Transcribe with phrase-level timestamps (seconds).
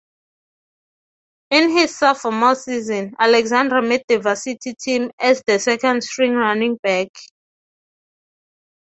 [1.51, 7.09] In his sophomore season, Alexander made the varsity team as the second-string running back.